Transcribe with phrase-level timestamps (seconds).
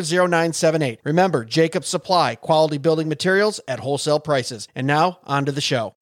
[0.00, 1.00] 0978.
[1.04, 4.68] Remember, Jacob Supply, quality building materials at wholesale prices.
[4.74, 5.94] And now, on to the show.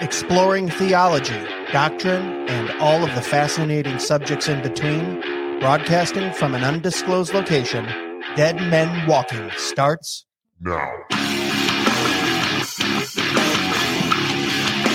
[0.00, 5.20] Exploring theology, doctrine, and all of the fascinating subjects in between,
[5.60, 7.86] broadcasting from an undisclosed location,
[8.36, 10.26] Dead Men Walking starts
[10.60, 11.45] now.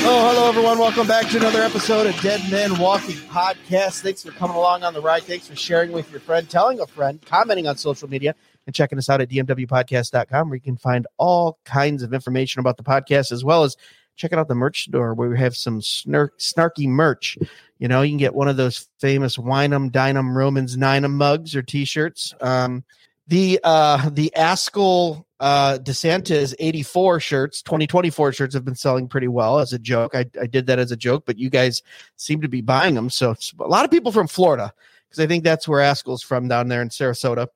[0.04, 0.80] Oh, hello everyone.
[0.80, 4.02] Welcome back to another episode of Dead Men Walking Podcast.
[4.02, 5.24] Thanks for coming along on the ride.
[5.24, 8.34] Thanks for sharing with your friend, telling a friend, commenting on social media,
[8.66, 12.78] and checking us out at dmwpodcast.com where you can find all kinds of information about
[12.78, 13.78] the podcast as well as
[14.16, 17.38] checking out the merch store where we have some snark, snarky merch.
[17.78, 21.62] You know, you can get one of those famous Wineham, Dynam, Romans, Ninum mugs or
[21.62, 22.34] t-shirts.
[22.42, 22.84] Um,
[23.28, 29.60] the uh the Ascol uh DeSantis 84 shirts 2024 shirts have been selling pretty well
[29.60, 30.14] as a joke.
[30.14, 31.82] I, I did that as a joke but you guys
[32.16, 33.10] seem to be buying them.
[33.10, 34.72] So a lot of people from Florida
[35.10, 37.48] because I think that's where Ascol's from down there in Sarasota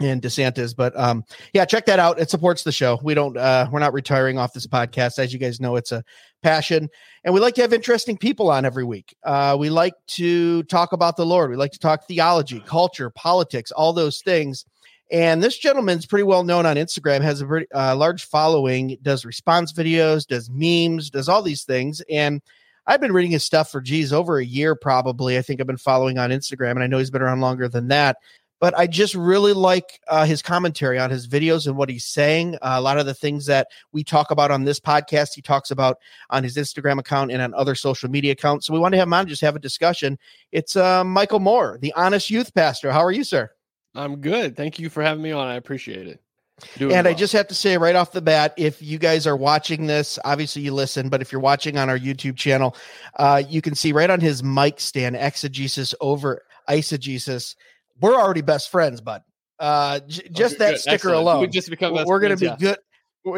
[0.00, 0.74] and DeSantis.
[0.74, 2.18] But um yeah check that out.
[2.18, 2.98] It supports the show.
[3.02, 5.18] We don't uh we're not retiring off this podcast.
[5.18, 6.02] As you guys know it's a
[6.42, 6.88] passion.
[7.22, 9.14] And we like to have interesting people on every week.
[9.22, 11.50] Uh we like to talk about the lord.
[11.50, 14.64] We like to talk theology culture politics all those things
[15.10, 19.24] and this gentleman's pretty well known on Instagram, has a very uh, large following, does
[19.24, 22.02] response videos, does memes, does all these things.
[22.10, 22.42] And
[22.86, 25.38] I've been reading his stuff for, geez, over a year probably.
[25.38, 27.88] I think I've been following on Instagram, and I know he's been around longer than
[27.88, 28.18] that.
[28.58, 32.54] But I just really like uh, his commentary on his videos and what he's saying.
[32.56, 35.70] Uh, a lot of the things that we talk about on this podcast, he talks
[35.70, 35.98] about
[36.30, 38.66] on his Instagram account and on other social media accounts.
[38.66, 40.18] So we want to have him on, just have a discussion.
[40.52, 42.90] It's uh, Michael Moore, the Honest Youth Pastor.
[42.90, 43.50] How are you, sir?
[43.96, 44.56] I'm good.
[44.56, 45.46] Thank you for having me on.
[45.48, 46.20] I appreciate it.
[46.78, 47.12] Doing and well.
[47.12, 50.18] I just have to say right off the bat, if you guys are watching this,
[50.24, 52.74] obviously you listen, but if you're watching on our YouTube channel,
[53.16, 57.56] uh, you can see right on his mic stand, exegesis over eisegesis.
[58.00, 59.22] We're already best friends, bud.
[59.58, 60.80] Uh, j- just okay, that good.
[60.80, 61.18] sticker Excellent.
[61.18, 62.56] alone, we just become we're going to be yeah.
[62.56, 62.78] good.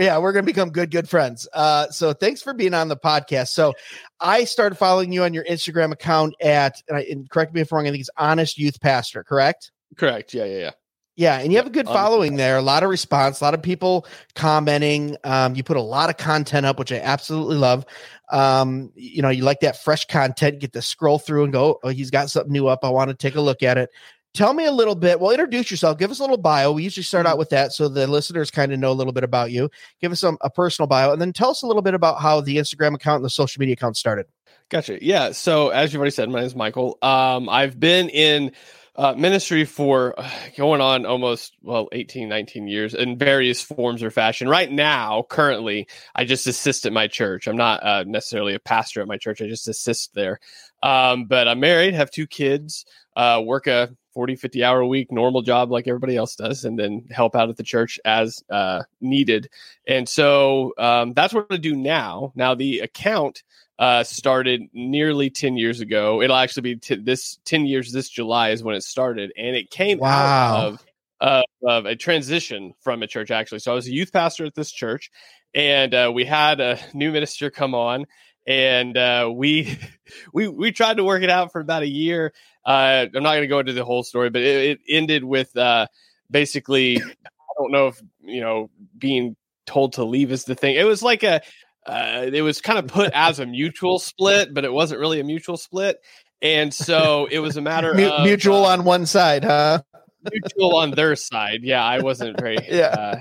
[0.01, 1.49] yeah, we're gonna become good, good friends.
[1.53, 3.49] Uh, so thanks for being on the podcast.
[3.49, 3.73] So
[4.21, 7.73] I started following you on your Instagram account at, and, I, and correct me if
[7.73, 9.73] I'm wrong, I think it's Honest Youth Pastor, correct?
[9.99, 10.33] Correct.
[10.33, 10.71] Yeah, yeah, yeah.
[11.17, 12.59] Yeah, and you have a good following there.
[12.59, 14.07] A lot of response, a lot of people
[14.37, 15.17] commenting.
[15.25, 17.85] Um, you put a lot of content up, which I absolutely love.
[18.31, 20.61] Um, you know, you like that fresh content.
[20.61, 22.85] Get to scroll through and go, "Oh, he's got something new up.
[22.85, 23.91] I want to take a look at it."
[24.33, 25.19] Tell me a little bit.
[25.19, 25.99] Well, introduce yourself.
[25.99, 26.71] Give us a little bio.
[26.71, 29.25] We usually start out with that, so the listeners kind of know a little bit
[29.25, 29.69] about you.
[30.01, 32.41] Give us some a personal bio, and then tell us a little bit about how
[32.41, 34.27] the Instagram account and the social media account started.
[34.69, 35.05] Gotcha.
[35.05, 35.33] Yeah.
[35.33, 36.97] So as you've already said, my name is Michael.
[37.03, 38.53] Um, I've been in
[38.99, 44.11] uh, ministry for uh, going on almost well 18 19 years in various forms or
[44.11, 44.49] fashion.
[44.49, 45.87] Right now currently
[46.17, 47.47] i just assist at my church.
[47.47, 49.41] I'm not uh, necessarily a pastor at my church.
[49.41, 50.41] I just assist there.
[50.83, 52.85] Um, but i'm married have two kids
[53.17, 56.77] uh, work a 40 50 hour a week normal job like everybody else does and
[56.77, 59.49] then help out at the church as uh, needed.
[59.87, 62.33] And so um, that's what i do now.
[62.35, 63.45] Now the account
[63.79, 66.21] uh, started nearly 10 years ago.
[66.21, 69.33] It'll actually be t- this 10 years this July is when it started.
[69.37, 70.09] And it came wow.
[70.11, 70.87] out of,
[71.21, 73.61] uh, of a transition from a church, actually.
[73.61, 75.11] So I was a youth pastor at this church,
[75.55, 78.07] and uh, we had a new minister come on.
[78.47, 79.79] And uh, we
[80.33, 82.33] we we tried to work it out for about a year.
[82.65, 85.55] Uh, I'm not going to go into the whole story, but it, it ended with
[85.57, 85.87] uh,
[86.31, 89.37] basically I don't know if you know being
[89.67, 90.77] told to leave is the thing.
[90.77, 91.43] It was like a
[91.89, 95.25] uh, it was kind of put as a mutual split, but it wasn't really a
[95.25, 95.99] mutual split.
[96.41, 99.83] And so it was a matter M- of mutual uh, on one side, huh?
[100.31, 101.61] mutual on their side.
[101.63, 102.87] Yeah, I wasn't very yeah.
[102.87, 103.21] Uh,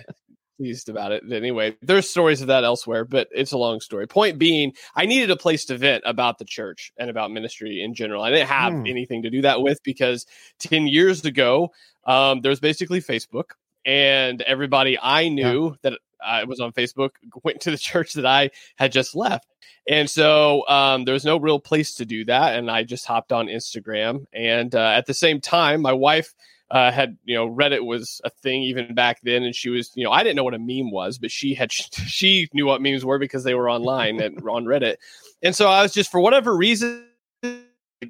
[0.57, 1.23] pleased about it.
[1.31, 4.07] Anyway, there's stories of that elsewhere, but it's a long story.
[4.07, 7.93] Point being, I needed a place to vent about the church and about ministry in
[7.93, 8.23] general.
[8.23, 8.87] I didn't have hmm.
[8.87, 10.25] anything to do that with because
[10.59, 11.69] 10 years ago,
[12.05, 13.51] um, there was basically Facebook
[13.85, 15.75] and everybody I knew yeah.
[15.83, 17.11] that I was on Facebook,
[17.43, 19.47] went to the church that I had just left.
[19.89, 22.55] And so um, there was no real place to do that.
[22.55, 24.25] And I just hopped on Instagram.
[24.33, 26.33] And uh, at the same time, my wife
[26.69, 29.43] uh, had, you know, Reddit was a thing even back then.
[29.43, 31.71] And she was, you know, I didn't know what a meme was, but she had,
[31.71, 34.97] she knew what memes were because they were online and on Reddit.
[35.41, 37.05] And so I was just, for whatever reason,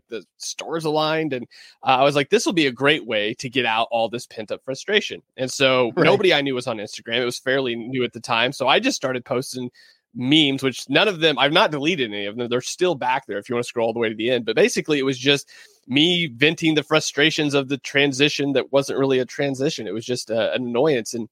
[0.09, 1.45] the stars aligned and
[1.83, 4.25] uh, i was like this will be a great way to get out all this
[4.25, 5.21] pent up frustration.
[5.37, 6.05] And so right.
[6.05, 7.21] nobody i knew was on instagram.
[7.21, 8.51] It was fairly new at the time.
[8.51, 9.69] So i just started posting
[10.15, 12.49] memes which none of them i've not deleted any of them.
[12.49, 14.45] They're still back there if you want to scroll all the way to the end.
[14.45, 15.49] But basically it was just
[15.87, 19.87] me venting the frustrations of the transition that wasn't really a transition.
[19.87, 21.13] It was just uh, an annoyance.
[21.13, 21.29] And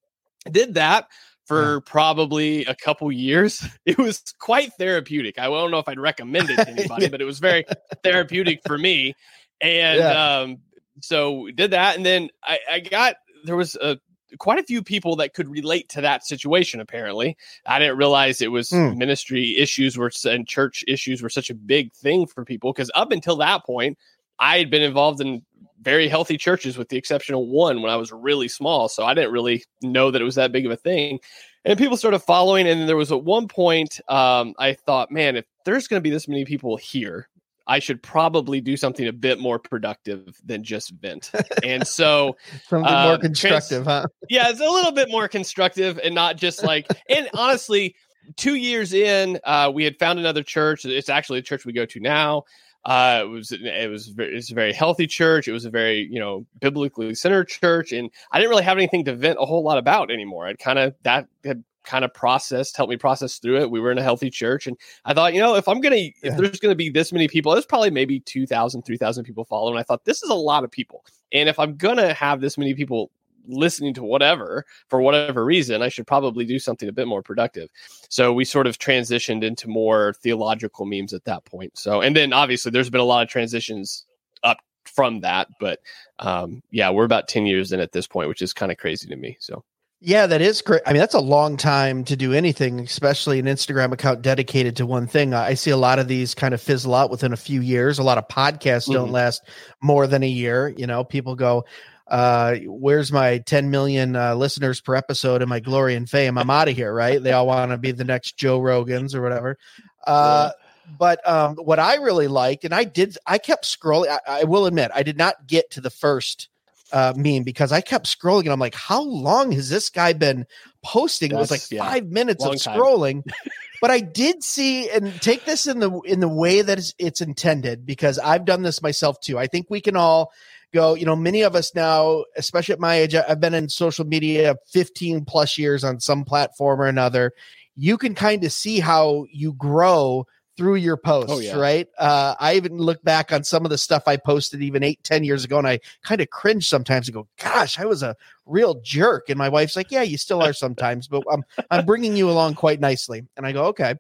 [0.48, 1.08] I did that
[1.46, 3.64] for probably a couple years.
[3.86, 5.38] It was quite therapeutic.
[5.38, 7.66] I don't know if I'd recommend it to anybody, but it was very
[8.04, 9.16] therapeutic for me.
[9.62, 10.40] And yeah.
[10.40, 10.58] um,
[11.02, 14.00] so we did that, and then I, I got there was a
[14.40, 17.38] quite a few people that could relate to that situation apparently
[17.68, 18.98] i didn't realize it was mm.
[18.98, 23.12] ministry issues were and church issues were such a big thing for people because up
[23.12, 23.98] until that point
[24.40, 25.42] i had been involved in
[25.86, 28.90] very healthy churches with the exception of one when I was really small.
[28.90, 31.20] So I didn't really know that it was that big of a thing.
[31.64, 32.68] And people started following.
[32.68, 36.10] And there was at one point, um, I thought, man, if there's going to be
[36.10, 37.30] this many people here,
[37.68, 41.32] I should probably do something a bit more productive than just vent.
[41.64, 42.36] And so
[42.68, 44.08] something uh, more constructive, trans- huh?
[44.30, 47.96] yeah, it's a little bit more constructive and not just like, and honestly,
[48.36, 50.86] two years in, uh, we had found another church.
[50.86, 52.44] It's actually a church we go to now.
[52.86, 55.48] Uh, it was it was very, it's a very healthy church.
[55.48, 59.06] It was a very you know biblically centered church, and I didn't really have anything
[59.06, 60.48] to vent a whole lot about anymore.
[60.48, 63.72] I'd kind of that had kind of processed, helped me process through it.
[63.72, 66.12] We were in a healthy church, and I thought, you know, if I'm gonna yeah.
[66.22, 69.80] if there's gonna be this many people, there's probably maybe 2,000, 3,000 people following.
[69.80, 72.76] I thought this is a lot of people, and if I'm gonna have this many
[72.76, 73.10] people
[73.48, 77.70] listening to whatever for whatever reason, I should probably do something a bit more productive.
[78.10, 81.78] So we sort of transitioned into more theological memes at that point.
[81.78, 84.06] So, and then obviously there's been a lot of transitions
[84.44, 85.80] up from that, but
[86.20, 89.08] um, yeah, we're about 10 years in at this point, which is kind of crazy
[89.08, 89.38] to me.
[89.40, 89.64] So,
[90.02, 90.82] yeah, that is great.
[90.86, 94.86] I mean, that's a long time to do anything, especially an Instagram account dedicated to
[94.86, 95.34] one thing.
[95.34, 97.98] I see a lot of these kind of fizzle out within a few years.
[97.98, 98.94] A lot of podcasts mm-hmm.
[98.94, 99.42] don't last
[99.82, 100.68] more than a year.
[100.78, 101.66] You know, people go,
[102.08, 106.38] uh, where's my 10 million uh, listeners per episode and my glory and fame?
[106.38, 107.22] I'm out of here, right?
[107.22, 109.58] They all want to be the next Joe Rogans or whatever.
[110.06, 110.52] Uh,
[111.00, 114.10] but um, what I really liked, and I did, I kept scrolling.
[114.10, 116.50] I, I will admit, I did not get to the first
[116.92, 120.46] uh, meme because I kept scrolling and I'm like, how long has this guy been
[120.84, 121.32] posting?
[121.32, 123.24] That's, it was like yeah, five minutes of scrolling.
[123.82, 127.22] but I did see and take this in the in the way that it's, it's
[127.22, 129.38] intended because I've done this myself too.
[129.38, 130.32] I think we can all
[130.76, 134.06] go, you know, many of us now, especially at my age, I've been in social
[134.06, 137.32] media 15 plus years on some platform or another.
[137.76, 140.28] You can kind of see how you grow
[140.58, 141.58] through your posts, oh, yeah.
[141.58, 141.88] right?
[141.98, 145.24] Uh, I even look back on some of the stuff I posted even eight, ten
[145.24, 148.16] years ago, and I kind of cringe sometimes and go, "Gosh, I was a
[148.46, 152.16] real jerk." And my wife's like, "Yeah, you still are sometimes, but I'm I'm bringing
[152.16, 153.96] you along quite nicely." And I go, "Okay."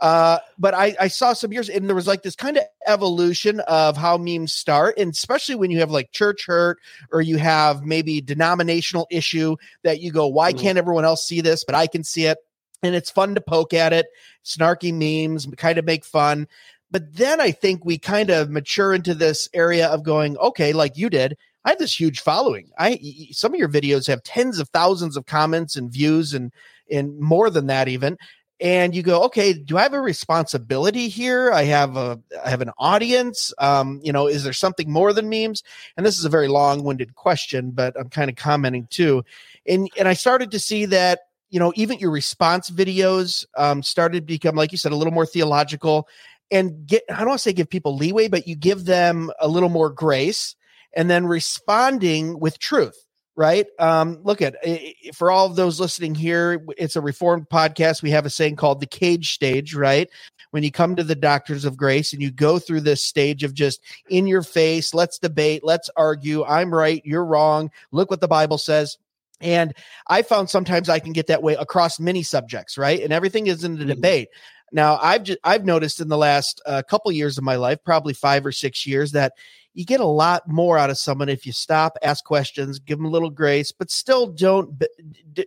[0.00, 3.60] Uh, but I, I saw some years and there was like this kind of evolution
[3.60, 6.78] of how memes start, and especially when you have like church hurt
[7.10, 10.60] or you have maybe denominational issue that you go, why mm-hmm.
[10.60, 12.38] can't everyone else see this, but I can see it,
[12.82, 14.06] and it's fun to poke at it,
[14.44, 16.46] snarky memes, kind of make fun.
[16.90, 20.96] But then I think we kind of mature into this area of going, okay, like
[20.96, 21.36] you did.
[21.64, 22.70] I have this huge following.
[22.78, 23.00] I
[23.32, 26.52] some of your videos have tens of thousands of comments and views and
[26.90, 28.16] and more than that even
[28.60, 31.52] and you go okay do i have a responsibility here?
[31.52, 35.28] I have a i have an audience um you know is there something more than
[35.28, 35.62] memes?
[35.96, 39.24] And this is a very long-winded question but i'm kind of commenting too.
[39.66, 41.20] And and i started to see that
[41.50, 45.12] you know even your response videos um started to become like you said a little
[45.12, 46.08] more theological
[46.50, 49.48] and get i don't want to say give people leeway but you give them a
[49.48, 50.56] little more grace
[50.94, 53.05] and then responding with truth
[53.36, 53.66] right?
[53.78, 54.56] Um, look at
[55.14, 58.02] for all of those listening here, it's a reformed podcast.
[58.02, 60.08] We have a saying called the cage stage, right?
[60.50, 63.52] When you come to the doctrines of grace and you go through this stage of
[63.52, 68.28] just in your face, let's debate, let's argue, I'm right, you're wrong, look what the
[68.28, 68.96] Bible says.
[69.42, 69.74] And
[70.08, 73.02] I found sometimes I can get that way across many subjects, right?
[73.02, 73.88] And everything is in a mm-hmm.
[73.88, 74.28] debate.
[74.72, 78.14] Now, I've just I've noticed in the last uh, couple years of my life, probably
[78.14, 79.34] five or six years, that
[79.76, 83.04] you get a lot more out of someone if you stop, ask questions, give them
[83.04, 84.82] a little grace, but still don't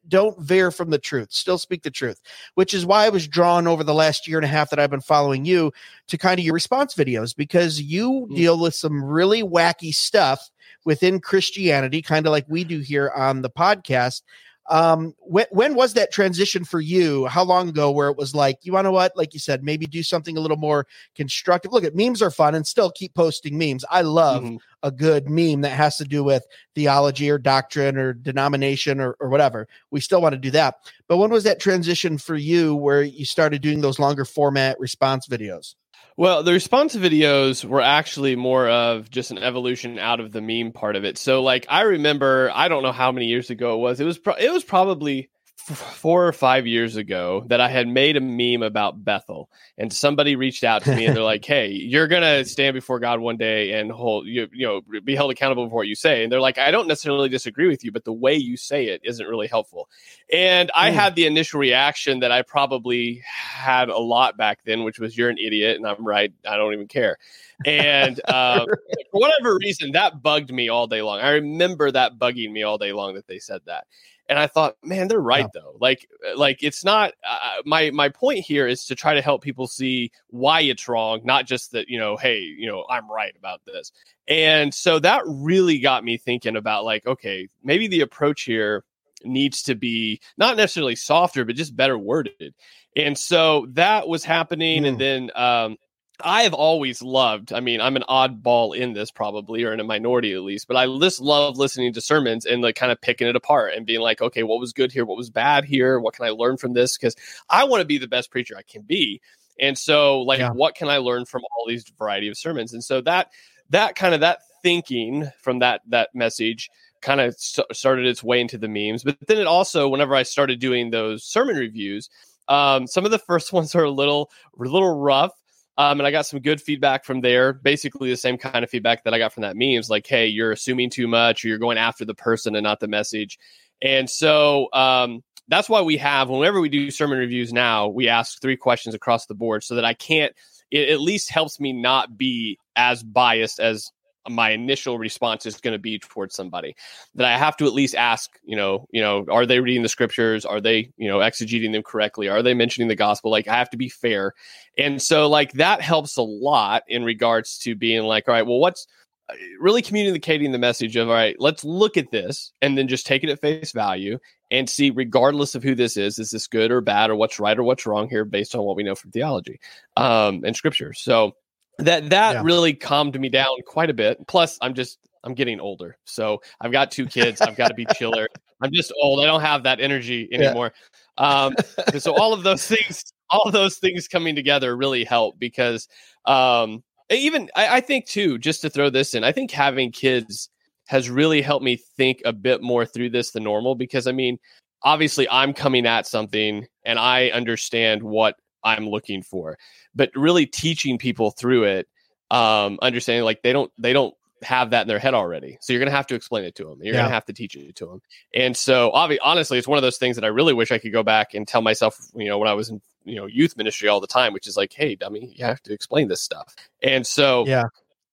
[0.07, 1.31] don't veer from the truth.
[1.31, 2.21] Still speak the truth,
[2.53, 4.91] which is why I was drawn over the last year and a half that I've
[4.91, 5.74] been following you
[6.07, 8.36] to kind of your response videos because you mm.
[8.36, 10.51] deal with some really wacky stuff
[10.86, 14.21] within Christianity, kind of like we do here on the podcast.
[14.69, 17.25] Um, when, when was that transition for you?
[17.25, 19.17] How long ago where it was like, you want to what?
[19.17, 20.85] Like you said, maybe do something a little more
[21.15, 21.71] constructive.
[21.71, 23.83] Look at memes are fun and still keep posting memes.
[23.89, 24.57] I love mm-hmm.
[24.83, 26.45] a good meme that has to do with
[26.75, 29.67] theology or doctrine or denomination or, or whatever.
[29.89, 30.75] We still want to do that.
[31.07, 35.27] But when was that transition for you where you started doing those longer format response
[35.27, 35.73] videos?
[36.19, 40.73] Well, the response videos were actually more of just an evolution out of the meme
[40.73, 41.17] part of it.
[41.17, 44.01] So, like, I remember, I don't know how many years ago it was.
[44.01, 45.29] It was pro- it was probably
[45.75, 50.35] four or five years ago that I had made a meme about Bethel, and somebody
[50.35, 53.79] reached out to me and they're like, "Hey, you're gonna stand before God one day
[53.79, 56.57] and hold you you know be held accountable for what you say." And they're like,
[56.57, 59.89] "I don't necessarily disagree with you, but the way you say it isn't really helpful."
[60.33, 60.93] And I mm.
[60.93, 65.29] had the initial reaction that I probably had a lot back then, which was, "You're
[65.29, 66.33] an idiot," and I'm right.
[66.47, 67.17] I don't even care.
[67.65, 71.19] And uh, for whatever reason, that bugged me all day long.
[71.19, 73.85] I remember that bugging me all day long that they said that
[74.29, 75.62] and I thought, man, they're right yeah.
[75.62, 75.75] though.
[75.81, 79.41] Like, uh, like it's not uh, my my point here is to try to help
[79.41, 83.33] people see why it's wrong, not just that you know, hey, you know, I'm right
[83.36, 83.91] about this.
[84.27, 88.83] And so that really got me thinking about like, okay, maybe the approach here
[89.24, 92.53] needs to be not necessarily softer, but just better worded.
[92.95, 94.89] And so that was happening, mm.
[94.89, 95.77] and then um,
[96.23, 99.83] I have always loved, I mean, I'm an oddball in this probably, or in a
[99.83, 103.27] minority at least, but I just love listening to sermons and like kind of picking
[103.27, 105.05] it apart and being like, okay, what was good here?
[105.05, 105.99] What was bad here?
[105.99, 106.97] What can I learn from this?
[106.97, 107.15] Because
[107.49, 109.21] I want to be the best preacher I can be.
[109.59, 110.51] And so, like, yeah.
[110.51, 112.73] what can I learn from all these variety of sermons?
[112.73, 113.31] And so that,
[113.69, 116.69] that kind of that thinking from that, that message
[117.01, 119.03] kind of st- started its way into the memes.
[119.03, 122.09] But then it also, whenever I started doing those sermon reviews,
[122.47, 125.33] um, some of the first ones are a little, a little rough
[125.79, 127.53] um, and I got some good feedback from there.
[127.53, 130.51] Basically, the same kind of feedback that I got from that memes, like, "Hey, you're
[130.51, 133.39] assuming too much, or you're going after the person and not the message."
[133.81, 138.41] And so um, that's why we have, whenever we do sermon reviews now, we ask
[138.41, 140.33] three questions across the board, so that I can't.
[140.69, 143.89] It at least helps me not be as biased as
[144.29, 146.75] my initial response is going to be towards somebody
[147.15, 149.89] that I have to at least ask, you know, you know, are they reading the
[149.89, 150.45] scriptures?
[150.45, 152.27] Are they, you know, exegeting them correctly?
[152.29, 153.31] Are they mentioning the gospel?
[153.31, 154.33] Like I have to be fair.
[154.77, 158.59] And so like that helps a lot in regards to being like, all right, well,
[158.59, 158.88] what's
[159.29, 163.05] uh, really communicating the message of, all right, let's look at this and then just
[163.05, 164.19] take it at face value
[164.51, 167.57] and see, regardless of who this is, is this good or bad or what's right
[167.57, 169.59] or what's wrong here based on what we know from theology
[169.98, 170.93] um, and scripture.
[170.93, 171.33] So
[171.79, 172.41] that that yeah.
[172.43, 174.25] really calmed me down quite a bit.
[174.27, 177.41] Plus, I'm just I'm getting older, so I've got two kids.
[177.41, 178.27] I've got to be chiller.
[178.62, 179.21] I'm just old.
[179.21, 180.74] I don't have that energy anymore.
[181.19, 181.45] Yeah.
[181.45, 181.55] Um,
[181.98, 185.88] so all of those things, all of those things coming together really help because
[186.25, 188.38] um, even I, I think too.
[188.38, 190.50] Just to throw this in, I think having kids
[190.88, 194.39] has really helped me think a bit more through this than normal because I mean,
[194.83, 199.57] obviously I'm coming at something and I understand what I'm looking for,
[199.95, 201.87] but really teaching people through it,
[202.31, 205.57] um, understanding like they don't they don't have that in their head already.
[205.61, 206.79] So you're going to have to explain it to them.
[206.81, 207.01] You're yeah.
[207.01, 208.01] going to have to teach it to them.
[208.33, 210.93] And so obviously, honestly, it's one of those things that I really wish I could
[210.93, 213.89] go back and tell myself, you know, when I was in, you know, youth ministry
[213.89, 216.55] all the time, which is like, Hey, dummy, you have to explain this stuff.
[216.81, 217.65] And so, yeah,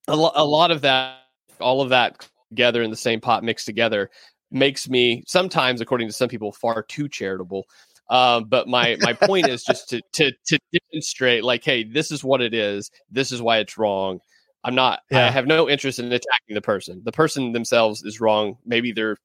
[0.09, 1.19] a, lo- a lot of that,
[1.61, 4.11] all of that together in the same pot mixed together
[4.51, 7.67] makes me sometimes, according to some people, far too charitable.
[8.09, 12.23] Um, but my my point is just to to to demonstrate, like, hey, this is
[12.23, 12.91] what it is.
[13.11, 14.21] This is why it's wrong.
[14.65, 15.01] I'm not.
[15.11, 15.27] Yeah.
[15.27, 17.01] I have no interest in attacking the person.
[17.05, 18.57] The person themselves is wrong.
[18.65, 19.17] Maybe they're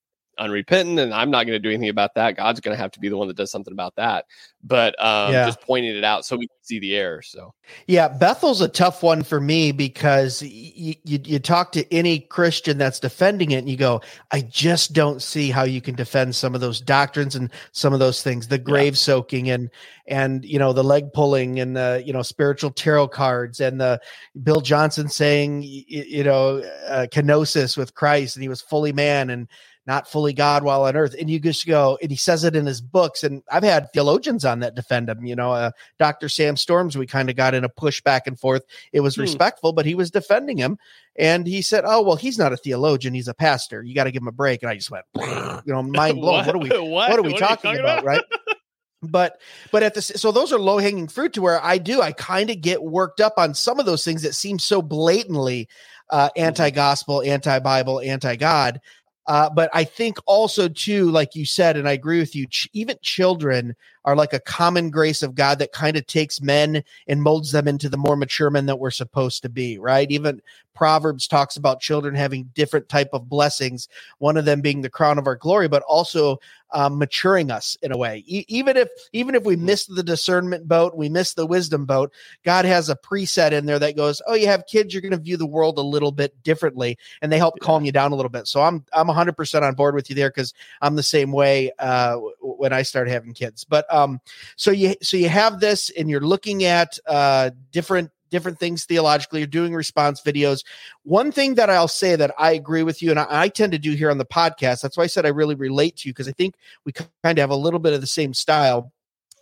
[0.42, 2.36] unrepentant, and I'm not going to do anything about that.
[2.36, 4.26] God's going to have to be the one that does something about that.
[4.64, 5.46] But um, yeah.
[5.46, 7.22] just pointing it out so we can see the error.
[7.22, 7.54] So
[7.88, 12.78] yeah, Bethel's a tough one for me because you, you you talk to any Christian
[12.78, 16.54] that's defending it, and you go, I just don't see how you can defend some
[16.54, 18.98] of those doctrines and some of those things, the grave yeah.
[18.98, 19.70] soaking and
[20.08, 24.00] and you know the leg pulling and the you know spiritual tarot cards and the
[24.44, 29.30] Bill Johnson saying you, you know uh, kenosis with Christ and he was fully man
[29.30, 29.48] and
[29.88, 31.16] not fully God while on earth.
[31.20, 33.24] And you just go, and he says it in his books.
[33.24, 35.26] And I've had theologians on that defend him.
[35.26, 36.30] You know, uh, Dr.
[36.30, 38.64] Sam Storms, we kind of got in a push back and forth.
[38.94, 39.22] It was hmm.
[39.22, 40.78] respectful, but he was defending him.
[41.16, 43.14] And he said, Oh, well, he's not a theologian.
[43.14, 43.84] He's a pastor.
[43.84, 44.62] You got to give him a break.
[44.62, 46.46] And I just went, you know, mind blown.
[46.46, 46.48] what?
[46.48, 47.10] what are we, what?
[47.10, 48.00] what are we what talking, are talking, about?
[48.00, 48.06] about?
[48.06, 48.22] right?
[49.04, 52.12] but but at the so those are low hanging fruit to where I do I
[52.12, 55.68] kind of get worked up on some of those things that seem so blatantly
[56.12, 56.44] uh, mm-hmm.
[56.44, 58.80] anti gospel, anti Bible, anti God
[59.28, 62.48] uh, but I think also too, like you said, and I agree with you.
[62.48, 63.76] Ch- even children
[64.06, 67.68] are like a common grace of God that kind of takes men and molds them
[67.68, 70.10] into the more mature men that we're supposed to be, right?
[70.12, 70.42] Even
[70.74, 73.88] Proverbs talks about children having different type of blessings,
[74.20, 76.40] one of them being the crown of our glory, but also
[76.74, 78.24] um, maturing us in a way.
[78.26, 79.66] E- even if even if we mm-hmm.
[79.66, 83.80] miss the discernment boat, we miss the wisdom boat, God has a preset in there
[83.80, 86.42] that goes, "Oh, you have kids, you're going to view the world a little bit
[86.44, 88.48] differently," and they help calm you down a little bit.
[88.48, 92.16] So I'm I'm 100% on board with you there because I'm the same way uh,
[92.40, 93.66] when I started having kids.
[93.66, 94.20] But um,
[94.56, 99.42] so you so you have this, and you're looking at uh, different different things theologically.
[99.42, 100.64] You're doing response videos.
[101.04, 103.78] One thing that I'll say that I agree with you, and I, I tend to
[103.78, 104.82] do here on the podcast.
[104.82, 107.38] That's why I said I really relate to you because I think we kind of
[107.38, 108.92] have a little bit of the same style.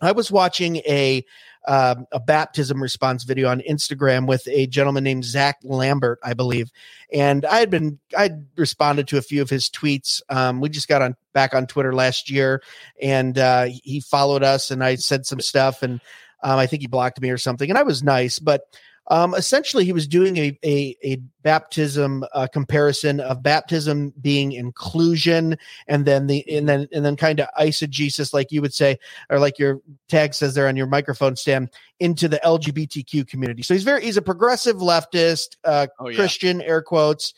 [0.00, 1.24] I was watching a
[1.68, 6.70] um, a baptism response video on Instagram with a gentleman named Zach Lambert, I believe,
[7.12, 10.22] and I had been I responded to a few of his tweets.
[10.30, 12.62] Um, we just got on back on Twitter last year,
[13.00, 16.00] and uh, he followed us, and I said some stuff, and
[16.42, 18.62] um, I think he blocked me or something, and I was nice, but
[19.10, 25.58] um, essentially, he was doing a a, a baptism uh, comparison of baptism being inclusion,
[25.88, 28.96] and then the and then and then kind of eisegesis, like you would say,
[29.28, 33.62] or like your tag says there on your microphone stand, into the LGBTQ community.
[33.62, 36.16] So he's very he's a progressive leftist, uh, oh, yeah.
[36.16, 37.34] Christian, air quotes,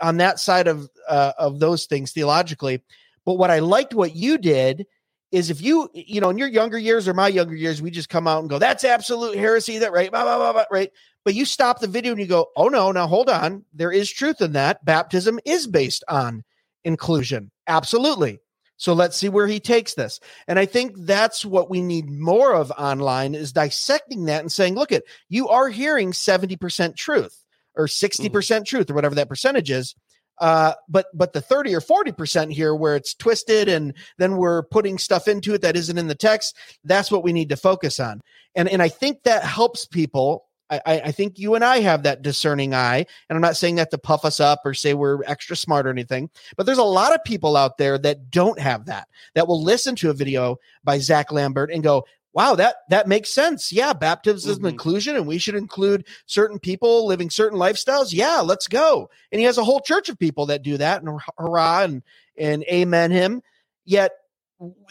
[0.00, 2.82] on that side of uh, of those things theologically.
[3.24, 4.86] But what I liked what you did
[5.32, 8.08] is if you, you know, in your younger years or my younger years, we just
[8.08, 10.90] come out and go, that's absolute heresy, that right, blah, blah, blah, blah, right?
[11.24, 13.64] But you stop the video and you go, oh no, now hold on.
[13.72, 14.84] There is truth in that.
[14.84, 16.42] Baptism is based on
[16.84, 17.50] inclusion.
[17.66, 18.40] Absolutely.
[18.76, 20.20] So let's see where he takes this.
[20.48, 24.74] And I think that's what we need more of online is dissecting that and saying,
[24.74, 27.44] look at you are hearing 70% truth
[27.76, 29.94] or 60% mm hmm truth or whatever that percentage is.
[30.40, 34.62] Uh, but but the 30 or 40 percent here where it's twisted and then we're
[34.64, 38.00] putting stuff into it that isn't in the text that's what we need to focus
[38.00, 38.20] on.
[38.54, 40.46] And and i think that helps people.
[40.72, 43.90] I, I think you and I have that discerning eye, and I'm not saying that
[43.90, 47.12] to puff us up or say we're extra smart or anything, but there's a lot
[47.12, 51.00] of people out there that don't have that, that will listen to a video by
[51.00, 54.66] Zach Lambert and go, wow that that makes sense yeah baptism mm-hmm.
[54.66, 59.44] inclusion and we should include certain people living certain lifestyles yeah let's go and he
[59.44, 62.02] has a whole church of people that do that and hurrah and
[62.36, 63.42] and amen him
[63.84, 64.12] yet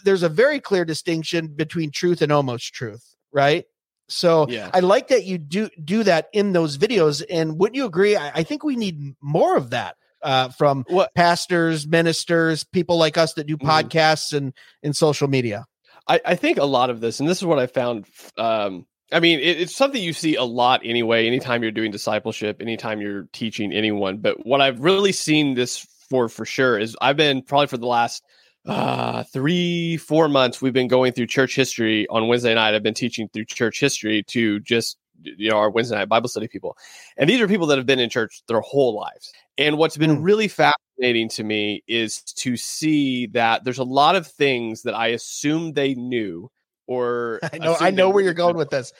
[0.04, 3.66] there's a very clear distinction between truth and almost truth right
[4.08, 4.70] so yeah.
[4.74, 8.30] i like that you do do that in those videos and wouldn't you agree i,
[8.30, 11.14] I think we need more of that uh, from what?
[11.14, 13.68] pastors ministers people like us that do mm-hmm.
[13.68, 15.64] podcasts and in social media
[16.10, 18.04] I, I think a lot of this, and this is what I found.
[18.36, 21.28] Um, I mean, it, it's something you see a lot anyway.
[21.28, 24.18] Anytime you're doing discipleship, anytime you're teaching anyone.
[24.18, 27.86] But what I've really seen this for for sure is I've been probably for the
[27.86, 28.24] last
[28.66, 32.74] uh, three, four months, we've been going through church history on Wednesday night.
[32.74, 36.48] I've been teaching through church history to just you know our Wednesday night Bible study
[36.48, 36.76] people,
[37.16, 39.32] and these are people that have been in church their whole lives.
[39.58, 40.24] And what's been mm.
[40.24, 45.08] really fascinating to me is to see that there's a lot of things that I
[45.08, 46.50] assume they knew
[46.86, 48.92] or I know I know where you're going with this.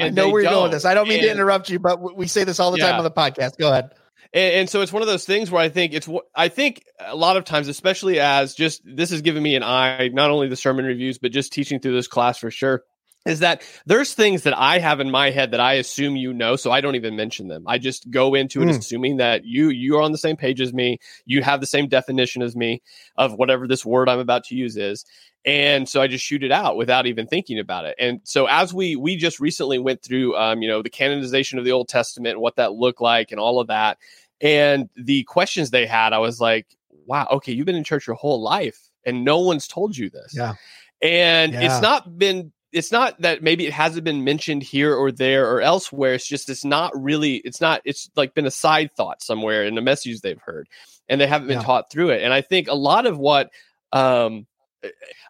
[0.00, 0.84] I know where you're going with this.
[0.84, 2.90] I don't mean and, to interrupt you, but we say this all the yeah.
[2.90, 3.58] time on the podcast.
[3.58, 3.92] Go ahead.
[4.32, 7.16] And, and, so it's one of those things where I think it's I think a
[7.16, 10.56] lot of times, especially as just this has given me an eye, not only the
[10.56, 12.82] sermon reviews, but just teaching through this class for sure
[13.26, 16.56] is that there's things that I have in my head that I assume you know,
[16.56, 17.64] so I don't even mention them.
[17.66, 18.78] I just go into it mm.
[18.78, 21.88] assuming that you you are on the same page as me, you have the same
[21.88, 22.82] definition as me
[23.16, 25.04] of whatever this word I'm about to use is.
[25.44, 27.96] And so I just shoot it out without even thinking about it.
[27.98, 31.64] And so as we we just recently went through um, you know, the canonization of
[31.64, 33.98] the Old Testament and what that looked like and all of that.
[34.40, 36.66] And the questions they had, I was like,
[37.06, 40.34] wow, okay, you've been in church your whole life and no one's told you this.
[40.34, 40.54] Yeah.
[41.00, 41.62] And yeah.
[41.62, 45.60] it's not been it's not that maybe it hasn't been mentioned here or there or
[45.60, 46.14] elsewhere.
[46.14, 49.74] It's just it's not really it's not it's like been a side thought somewhere in
[49.74, 50.68] the messages they've heard,
[51.08, 51.64] and they haven't been yeah.
[51.64, 52.22] taught through it.
[52.22, 53.50] And I think a lot of what
[53.92, 54.46] um,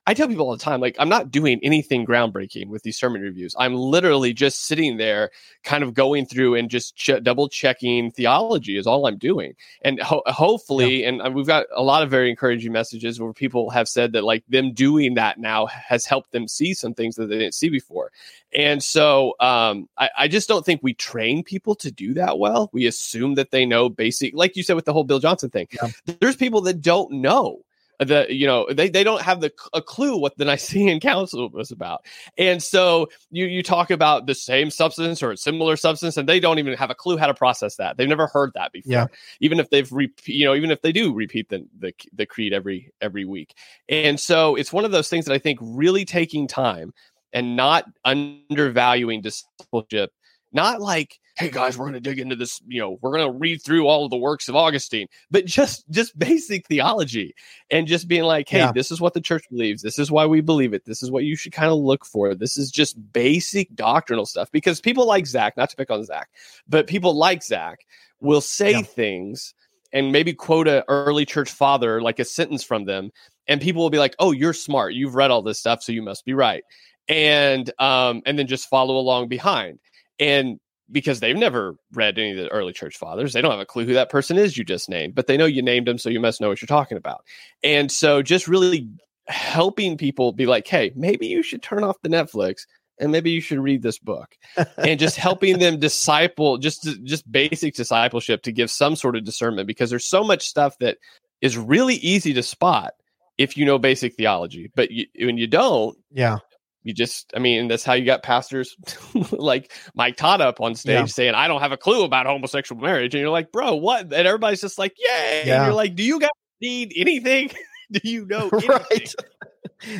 [0.06, 3.22] I tell people all the time, like, I'm not doing anything groundbreaking with these sermon
[3.22, 3.54] reviews.
[3.58, 5.30] I'm literally just sitting there,
[5.64, 9.54] kind of going through and just ch- double checking theology is all I'm doing.
[9.82, 11.08] And ho- hopefully, yeah.
[11.08, 14.24] and uh, we've got a lot of very encouraging messages where people have said that,
[14.24, 17.68] like, them doing that now has helped them see some things that they didn't see
[17.68, 18.12] before.
[18.54, 22.70] And so um, I, I just don't think we train people to do that well.
[22.72, 25.68] We assume that they know basic, like you said with the whole Bill Johnson thing.
[25.72, 25.88] Yeah.
[26.20, 27.60] There's people that don't know
[27.98, 31.70] the you know they, they don't have the a clue what the Nicene Council was
[31.70, 32.04] about,
[32.36, 36.40] and so you you talk about the same substance or a similar substance, and they
[36.40, 37.96] don't even have a clue how to process that.
[37.96, 38.92] They've never heard that before.
[38.92, 39.06] Yeah.
[39.40, 42.52] Even if they've re- you know even if they do repeat the, the the creed
[42.52, 43.54] every every week,
[43.88, 46.92] and so it's one of those things that I think really taking time
[47.32, 50.12] and not undervaluing discipleship
[50.52, 53.38] not like hey guys we're going to dig into this you know we're going to
[53.38, 57.34] read through all of the works of augustine but just just basic theology
[57.70, 58.72] and just being like hey yeah.
[58.72, 59.82] this is what the church believes.
[59.82, 60.84] This is why we believe it.
[60.84, 62.34] This is what you should kind of look for.
[62.34, 64.50] This is just basic doctrinal stuff.
[64.50, 66.28] Because people like zach not to pick on zach
[66.68, 67.80] but people like zach
[68.20, 68.82] will say yeah.
[68.82, 69.54] things
[69.92, 73.10] and maybe quote a early church father like a sentence from them
[73.46, 74.94] and people will be like oh you're smart.
[74.94, 76.64] You've read all this stuff so you must be right.
[77.08, 79.78] And um and then just follow along behind
[80.18, 80.58] and
[80.90, 83.84] because they've never read any of the early church fathers, they don't have a clue
[83.84, 86.20] who that person is you just named, but they know you named them, so you
[86.20, 87.24] must know what you're talking about.
[87.62, 88.88] And so just really
[89.26, 92.62] helping people be like, hey, maybe you should turn off the Netflix
[93.00, 94.36] and maybe you should read this book
[94.78, 99.66] and just helping them disciple just just basic discipleship to give some sort of discernment
[99.66, 100.98] because there's so much stuff that
[101.40, 102.94] is really easy to spot
[103.36, 106.38] if you know basic theology but you, when you don't yeah
[106.82, 108.76] you just i mean that's how you got pastors
[109.32, 111.04] like mike todd up on stage yeah.
[111.06, 113.14] saying i don't have a clue about homosexual marriage.
[113.14, 114.02] And you're like bro what?
[114.02, 115.42] And everybody's just like yay.
[115.44, 115.56] Yeah.
[115.56, 117.50] and you're like do you guys need anything?
[117.90, 118.68] Do you know anything?
[118.68, 119.14] right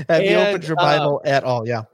[0.08, 1.66] have you opened your bible uh, at all?
[1.66, 1.84] Yeah.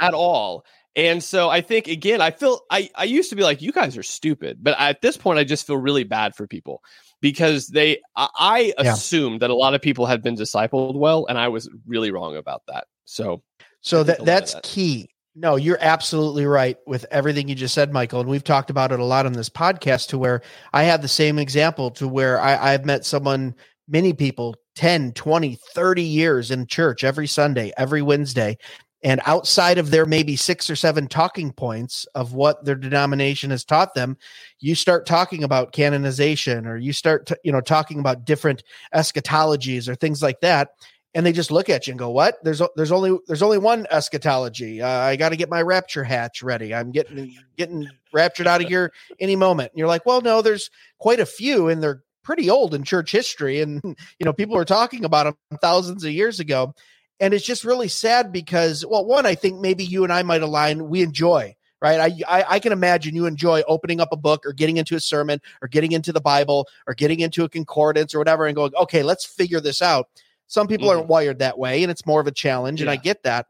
[0.00, 0.64] at all.
[0.96, 3.96] And so i think again i feel i i used to be like you guys
[3.96, 4.58] are stupid.
[4.62, 6.82] But at this point i just feel really bad for people
[7.20, 8.92] because they i, I yeah.
[8.92, 12.36] assumed that a lot of people had been discipled well and i was really wrong
[12.36, 12.86] about that.
[13.04, 13.42] So
[13.84, 14.62] so that that's that.
[14.62, 15.10] key.
[15.36, 18.20] No, you're absolutely right with everything you just said, Michael.
[18.20, 20.42] And we've talked about it a lot on this podcast to where
[20.72, 23.54] I have the same example to where I, I've met someone,
[23.88, 28.56] many people, 10, 20, 30 years in church every Sunday, every Wednesday.
[29.02, 33.64] And outside of their maybe six or seven talking points of what their denomination has
[33.64, 34.16] taught them,
[34.60, 38.62] you start talking about canonization or you start, t- you know, talking about different
[38.94, 40.70] eschatologies or things like that
[41.14, 42.42] and they just look at you and go, "What?
[42.42, 44.82] There's there's only there's only one eschatology.
[44.82, 46.74] Uh, I got to get my rapture hatch ready.
[46.74, 50.70] I'm getting getting raptured out of here any moment." And you're like, "Well, no, there's
[50.98, 53.80] quite a few, and they're pretty old in church history, and
[54.18, 56.74] you know people were talking about them thousands of years ago."
[57.20, 60.42] And it's just really sad because, well, one, I think maybe you and I might
[60.42, 60.88] align.
[60.88, 62.00] We enjoy right?
[62.00, 65.00] I, I, I can imagine you enjoy opening up a book or getting into a
[65.00, 68.74] sermon or getting into the Bible or getting into a concordance or whatever and going,
[68.74, 70.08] okay, let's figure this out.
[70.46, 70.98] Some people mm-hmm.
[70.98, 72.84] aren't wired that way, and it's more of a challenge, yeah.
[72.84, 73.46] and I get that.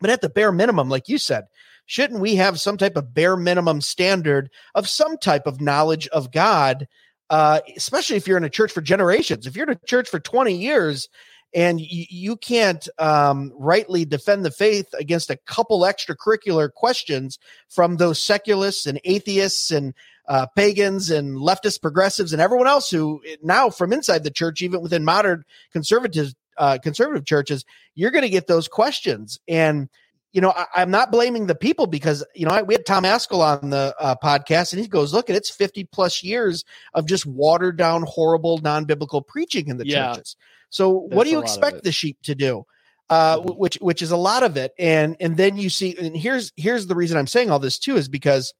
[0.00, 1.44] But at the bare minimum, like you said,
[1.86, 6.32] shouldn't we have some type of bare minimum standard of some type of knowledge of
[6.32, 6.88] God?
[7.30, 9.46] Uh, especially if you're in a church for generations.
[9.46, 11.08] If you're in a church for 20 years
[11.54, 17.96] and y- you can't um, rightly defend the faith against a couple extracurricular questions from
[17.96, 19.94] those secularists and atheists and
[20.28, 24.80] uh, pagans and leftist progressives and everyone else who now from inside the church, even
[24.80, 29.38] within modern conservative uh, conservative churches, you're going to get those questions.
[29.48, 29.88] And
[30.32, 33.04] you know, I, am not blaming the people because, you know, I, we had Tom
[33.04, 37.26] Ascol on the uh, podcast and he goes, look, it's 50 plus years of just
[37.26, 40.14] watered down, horrible, non biblical preaching in the yeah.
[40.14, 40.36] churches.
[40.70, 42.64] So what do you expect the sheep to do?
[43.10, 43.48] Uh, mm-hmm.
[43.58, 46.86] which which is a lot of it, and and then you see, and here's here's
[46.86, 48.54] the reason I'm saying all this too is because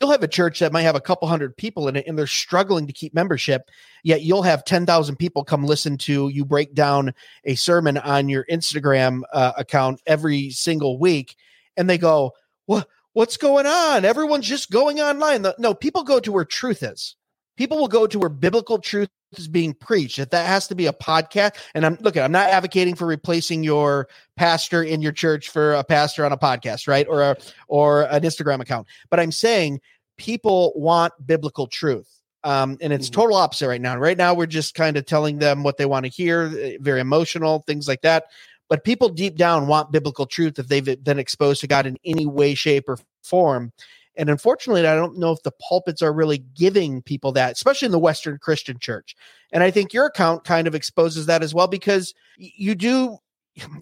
[0.00, 2.26] you'll have a church that might have a couple hundred people in it and they're
[2.26, 3.70] struggling to keep membership
[4.02, 7.12] yet you'll have 10,000 people come listen to you break down
[7.44, 11.36] a sermon on your Instagram uh, account every single week
[11.76, 12.32] and they go
[12.66, 12.86] what
[13.18, 14.04] what's going on?
[14.04, 15.44] Everyone's just going online.
[15.58, 17.16] No people go to where truth is.
[17.56, 20.86] People will go to where biblical truth is being preached that that has to be
[20.86, 25.50] a podcast and i'm looking i'm not advocating for replacing your pastor in your church
[25.50, 27.36] for a pastor on a podcast right or a
[27.66, 29.80] or an instagram account but i'm saying
[30.16, 32.08] people want biblical truth
[32.44, 33.20] um, and it's mm-hmm.
[33.20, 36.04] total opposite right now right now we're just kind of telling them what they want
[36.04, 38.24] to hear eh, very emotional things like that
[38.68, 42.26] but people deep down want biblical truth if they've been exposed to god in any
[42.26, 43.72] way shape or form
[44.18, 47.92] and unfortunately, I don't know if the pulpits are really giving people that, especially in
[47.92, 49.14] the Western Christian church.
[49.52, 53.18] And I think your account kind of exposes that as well because you do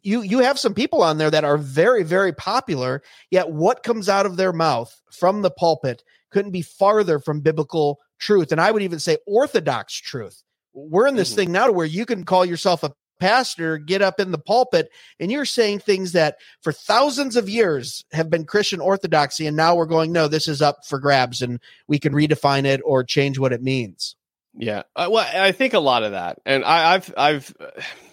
[0.02, 4.08] you you have some people on there that are very very popular yet what comes
[4.08, 8.70] out of their mouth from the pulpit couldn't be farther from biblical truth and i
[8.70, 11.36] would even say orthodox truth we're in this mm-hmm.
[11.36, 14.90] thing now to where you can call yourself a pastor get up in the pulpit
[15.18, 19.74] and you're saying things that for thousands of years have been Christian orthodoxy and now
[19.74, 23.38] we're going no this is up for grabs and we can redefine it or change
[23.38, 24.16] what it means.
[24.54, 24.82] Yeah.
[24.94, 26.38] Uh, well I think a lot of that.
[26.46, 27.54] And I, I've I've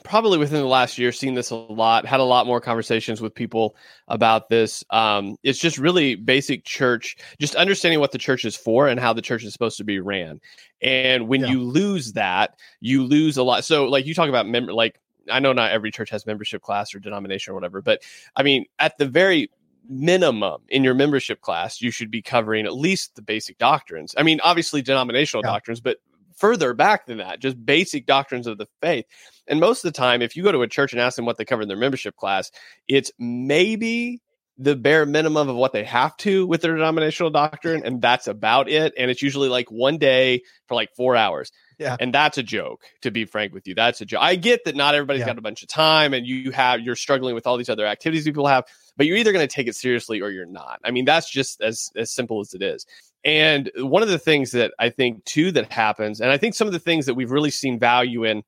[0.04, 3.34] probably within the last year seen this a lot, had a lot more conversations with
[3.34, 3.76] people
[4.08, 4.84] about this.
[4.90, 9.14] Um, it's just really basic church, just understanding what the church is for and how
[9.14, 10.40] the church is supposed to be ran.
[10.82, 11.48] And when yeah.
[11.48, 13.64] you lose that, you lose a lot.
[13.66, 15.00] So, like you talk about member, like
[15.32, 18.02] I know not every church has membership class or denomination or whatever, but
[18.36, 19.50] I mean, at the very
[19.90, 24.16] minimum in your membership class, you should be covering at least the basic doctrines.
[24.18, 25.52] I mean, obviously denominational yeah.
[25.52, 25.98] doctrines, but
[26.38, 29.06] further back than that, just basic doctrines of the faith.
[29.48, 31.38] And most of the time, if you go to a church and ask them what
[31.38, 32.52] they cover in their membership class,
[32.88, 34.22] it's maybe
[34.58, 38.70] the bare minimum of what they have to with their denominational doctrine, and that's about
[38.70, 38.94] it.
[38.98, 41.52] And it's usually like one day for like four hours.
[41.80, 41.98] Yeah.
[42.00, 43.74] And that's a joke, to be frank with you.
[43.74, 44.22] That's a joke.
[44.22, 45.28] I get that not everybody's yeah.
[45.28, 48.26] got a bunch of time and you have you're struggling with all these other activities
[48.26, 48.66] people have,
[48.96, 50.80] but you're either going to take it seriously or you're not.
[50.84, 52.86] I mean, that's just as as simple as it is.
[53.26, 56.68] And one of the things that I think too that happens, and I think some
[56.68, 58.44] of the things that we've really seen value in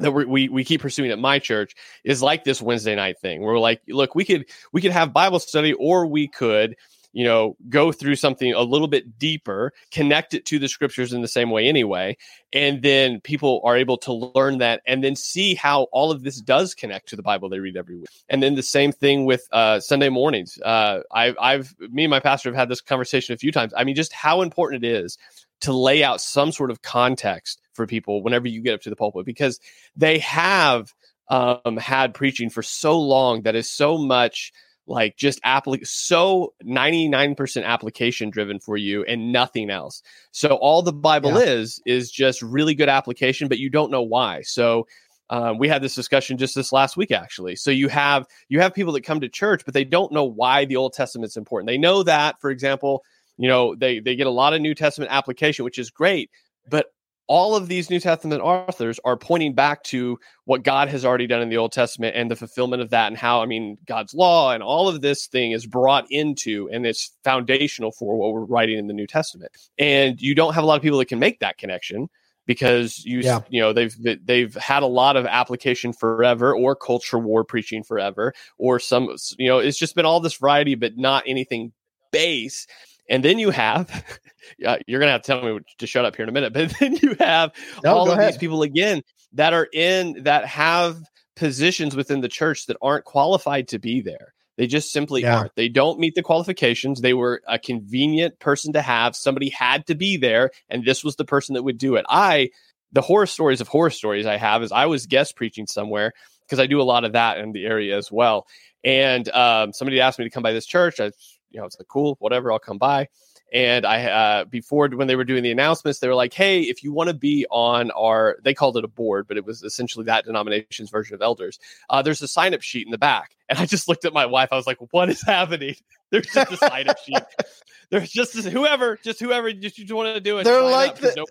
[0.00, 3.40] that we we keep pursuing at my church is like this Wednesday night thing.
[3.40, 6.76] Where we're like, look, we could we could have Bible study, or we could
[7.12, 11.22] you know, go through something a little bit deeper, connect it to the scriptures in
[11.22, 12.16] the same way anyway.
[12.52, 16.40] And then people are able to learn that and then see how all of this
[16.40, 18.08] does connect to the Bible they read every week.
[18.28, 20.58] And then the same thing with uh, Sunday mornings.
[20.62, 23.72] Uh, I've, I've, me and my pastor have had this conversation a few times.
[23.76, 25.18] I mean, just how important it is
[25.60, 28.96] to lay out some sort of context for people whenever you get up to the
[28.96, 29.58] pulpit because
[29.96, 30.92] they have
[31.28, 34.52] um, had preaching for so long that is so much
[34.88, 40.02] like just applic so 99% application driven for you and nothing else.
[40.32, 41.52] So all the Bible yeah.
[41.52, 44.42] is is just really good application, but you don't know why.
[44.42, 44.86] So
[45.30, 47.56] um, we had this discussion just this last week actually.
[47.56, 50.64] So you have you have people that come to church, but they don't know why
[50.64, 51.68] the Old Testament's important.
[51.68, 53.04] They know that, for example,
[53.36, 56.30] you know they they get a lot of New Testament application, which is great,
[56.68, 56.86] but
[57.28, 61.42] all of these New Testament authors are pointing back to what God has already done
[61.42, 64.52] in the Old Testament and the fulfillment of that, and how, I mean, God's law
[64.52, 68.78] and all of this thing is brought into and it's foundational for what we're writing
[68.78, 69.52] in the New Testament.
[69.78, 72.08] And you don't have a lot of people that can make that connection
[72.46, 73.40] because you yeah.
[73.50, 78.32] you know they've they've had a lot of application forever or culture war preaching forever
[78.56, 81.72] or some you know it's just been all this variety but not anything
[82.10, 82.66] base
[83.08, 83.90] and then you have,
[84.66, 86.52] uh, you're going to have to tell me to shut up here in a minute,
[86.54, 88.32] but then you have no, all of ahead.
[88.32, 91.00] these people again that are in, that have
[91.36, 94.34] positions within the church that aren't qualified to be there.
[94.56, 95.38] They just simply yeah.
[95.38, 95.54] aren't.
[95.54, 97.00] They don't meet the qualifications.
[97.00, 99.14] They were a convenient person to have.
[99.14, 102.04] Somebody had to be there, and this was the person that would do it.
[102.08, 102.50] I,
[102.90, 106.58] the horror stories of horror stories I have is I was guest preaching somewhere because
[106.58, 108.48] I do a lot of that in the area as well.
[108.82, 110.98] And um, somebody asked me to come by this church.
[110.98, 111.12] I
[111.50, 113.08] you know, it's like cool, whatever, I'll come by.
[113.52, 116.84] And I, uh, before when they were doing the announcements, they were like, "Hey, if
[116.84, 120.04] you want to be on our," they called it a board, but it was essentially
[120.04, 121.58] that denomination's version of elders.
[121.88, 124.26] Uh, there's a sign up sheet in the back, and I just looked at my
[124.26, 124.50] wife.
[124.52, 125.76] I was like, "What is happening?"
[126.10, 127.18] There's just a sign up sheet.
[127.90, 130.44] There's just whoever, just whoever, just you want to do it.
[130.44, 131.26] They're like the,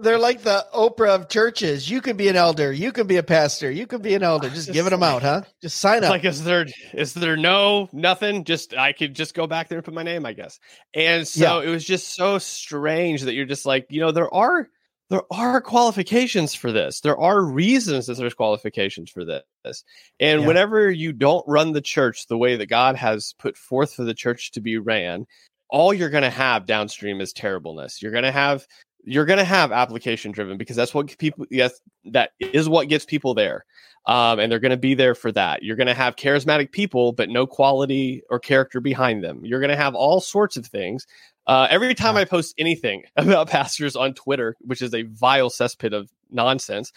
[0.00, 1.90] they're like the Oprah of churches.
[1.90, 2.72] You can be an elder.
[2.72, 3.70] You can be a pastor.
[3.70, 4.48] You can be an elder.
[4.48, 5.42] Just, just giving them out, huh?
[5.62, 6.10] Just sign up.
[6.10, 8.44] Like, is there is there no nothing?
[8.44, 10.58] Just I could just go back there and put my name, I guess.
[10.92, 11.68] And so yeah.
[11.68, 14.68] it was just so strange that you're just like, you know, there are
[15.10, 17.00] there are qualifications for this.
[17.00, 19.84] There are reasons that there's qualifications for this.
[20.20, 20.46] And yeah.
[20.46, 24.14] whenever you don't run the church the way that God has put forth for the
[24.14, 25.26] church to be ran,
[25.68, 28.00] all you're going to have downstream is terribleness.
[28.00, 28.66] You're going to have
[29.04, 33.04] you're going to have application driven because that's what people yes that is what gets
[33.04, 33.64] people there.
[34.06, 35.62] Um, and they're going to be there for that.
[35.62, 39.40] You're going to have charismatic people but no quality or character behind them.
[39.44, 41.06] You're going to have all sorts of things.
[41.46, 45.92] Uh, every time i post anything about pastors on twitter which is a vile cesspit
[45.92, 46.90] of nonsense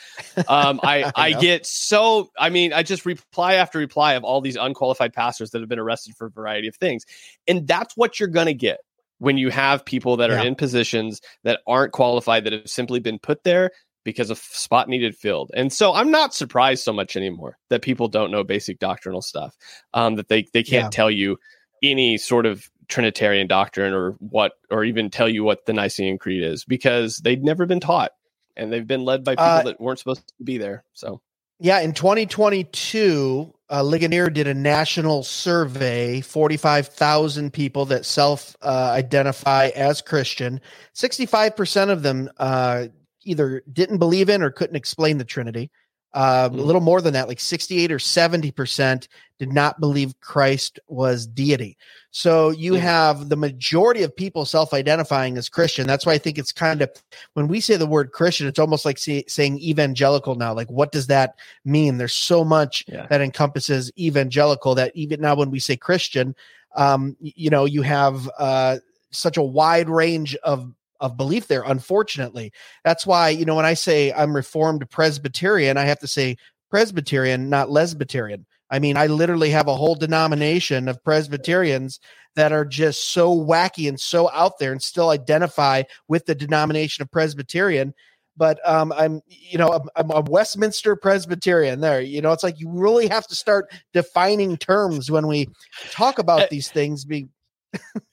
[0.47, 4.39] um, I, I, I get so i mean i just reply after reply of all
[4.39, 7.05] these unqualified pastors that have been arrested for a variety of things.
[7.47, 8.79] And that's what you're going to get
[9.19, 10.43] when you have people that are yeah.
[10.43, 13.71] in positions that aren't qualified that have simply been put there
[14.03, 15.51] because a spot needed filled.
[15.53, 19.55] And so I'm not surprised so much anymore that people don't know basic doctrinal stuff.
[19.93, 20.89] Um, that they they can't yeah.
[20.89, 21.37] tell you
[21.83, 26.43] any sort of Trinitarian doctrine or what, or even tell you what the Nicene Creed
[26.43, 28.11] is because they've never been taught
[28.55, 30.83] and they've been led by people uh, that weren't supposed to be there.
[30.93, 31.21] So
[31.59, 39.67] yeah, in 2022, uh, Ligonier did a national survey, 45,000 people that self uh, identify
[39.75, 40.61] as Christian.
[40.93, 42.87] 65% of them uh,
[43.25, 45.71] either didn't believe in or couldn't explain the Trinity.
[46.17, 46.57] Uh, mm-hmm.
[46.57, 51.77] A little more than that, like 68 or 70% did not believe Christ was deity.
[52.09, 52.81] So you mm-hmm.
[52.81, 55.85] have the majority of people self identifying as Christian.
[55.85, 56.89] That's why I think it's kind of,
[57.35, 60.55] when we say the word Christian, it's almost like say, saying evangelical now.
[60.55, 61.97] Like, what does that mean?
[61.97, 63.05] There's so much yeah.
[63.11, 66.33] that encompasses evangelical that even now when we say Christian,
[66.75, 68.77] um, you know, you have uh,
[69.11, 72.51] such a wide range of of belief there unfortunately
[72.83, 76.35] that's why you know when i say i'm reformed presbyterian i have to say
[76.69, 81.99] presbyterian not lesbyterian i mean i literally have a whole denomination of presbyterians
[82.35, 87.01] that are just so wacky and so out there and still identify with the denomination
[87.01, 87.93] of presbyterian
[88.37, 91.81] but um, I'm, you know, I'm, I'm, a Westminster Presbyterian.
[91.81, 95.49] There, you know, it's like you really have to start defining terms when we
[95.89, 97.03] talk about eh these things.
[97.03, 97.27] Be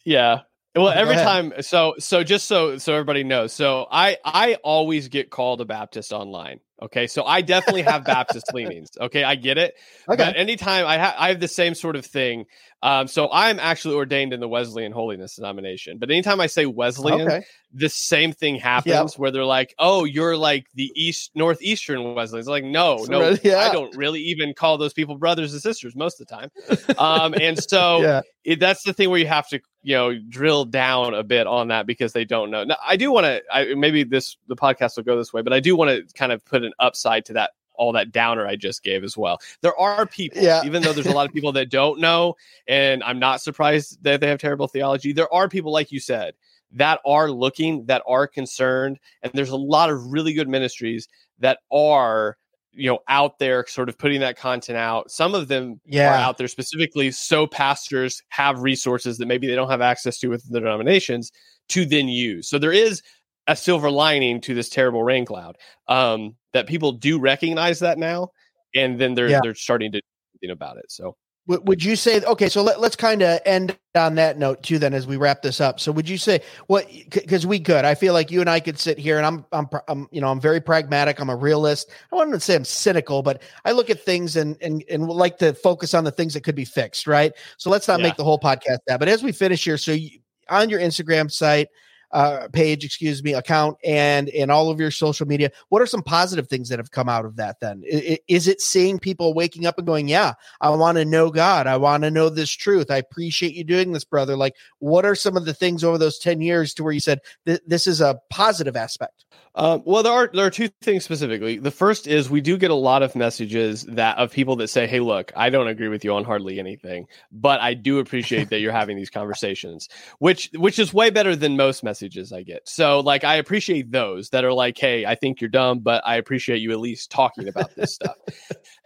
[0.04, 0.40] yeah,
[0.74, 5.30] well, every time, so so just so so everybody knows, so I I always get
[5.30, 6.60] called a Baptist online.
[6.82, 8.90] Okay, so I definitely have Baptist leanings.
[9.00, 9.74] Okay, I get it.
[10.08, 10.16] Okay.
[10.16, 12.46] But anytime I have I have the same sort of thing.
[12.82, 15.96] Um, so I'm actually ordained in the Wesleyan Holiness denomination.
[15.96, 17.44] But anytime I say Wesleyan, okay.
[17.72, 19.18] the same thing happens yep.
[19.18, 23.60] where they're like, "Oh, you're like the East Northeastern Wesleyans." Like, no, no, yeah.
[23.60, 26.98] I don't really even call those people brothers and sisters most of the time.
[26.98, 28.20] Um, and so yeah.
[28.44, 31.68] it, that's the thing where you have to you know drill down a bit on
[31.68, 32.64] that because they don't know.
[32.64, 33.76] Now, I do want to.
[33.76, 36.44] Maybe this the podcast will go this way, but I do want to kind of
[36.44, 39.38] put an upside to that all that downer I just gave as well.
[39.61, 40.62] There are people, yeah.
[40.64, 42.37] even though there's a lot of people that don't know,
[42.68, 45.12] and I'm not surprised that they have terrible theology.
[45.12, 46.35] There are people, like you said,
[46.72, 51.09] that are looking, that are concerned, and there's a lot of really good ministries
[51.40, 52.37] that are
[52.77, 56.11] you know out there sort of putting that content out some of them yeah.
[56.11, 60.27] are out there specifically so pastors have resources that maybe they don't have access to
[60.27, 61.31] within their denominations
[61.68, 63.00] to then use so there is
[63.46, 68.28] a silver lining to this terrible rain cloud um, that people do recognize that now
[68.74, 69.40] and then they're yeah.
[69.42, 70.00] they're starting to
[70.40, 71.14] think about it so
[71.46, 72.48] would you say okay?
[72.48, 74.78] So let, us kind of end on that note too.
[74.78, 76.88] Then, as we wrap this up, so would you say what?
[77.10, 77.84] Because we could.
[77.84, 80.28] I feel like you and I could sit here, and I'm, I'm, I'm, you know,
[80.28, 81.20] I'm very pragmatic.
[81.20, 81.90] I'm a realist.
[82.10, 85.52] I wouldn't say I'm cynical, but I look at things and and and like to
[85.52, 87.06] focus on the things that could be fixed.
[87.06, 87.32] Right.
[87.58, 88.06] So let's not yeah.
[88.06, 88.98] make the whole podcast that.
[88.98, 91.68] But as we finish here, so you, on your Instagram site,
[92.12, 95.50] uh, page, excuse me, account, and in all of your social media.
[95.68, 97.56] What are some positive things that have come out of that?
[97.60, 101.66] Then is it seeing people waking up and going, "Yeah, I want to know God.
[101.66, 102.90] I want to know this truth.
[102.90, 106.18] I appreciate you doing this, brother." Like, what are some of the things over those
[106.18, 109.24] ten years to where you said this is a positive aspect?
[109.56, 111.58] Um, well, there are there are two things specifically.
[111.58, 114.88] The first is we do get a lot of messages that of people that say,
[114.88, 118.58] "Hey, look, I don't agree with you on hardly anything, but I do appreciate that
[118.58, 119.88] you're having these conversations,"
[120.18, 122.68] which which is way better than most messages I get.
[122.68, 126.16] So, like, I appreciate those that are like, "Hey, I think you're dumb, but I
[126.16, 128.16] appreciate you at least talking about this stuff."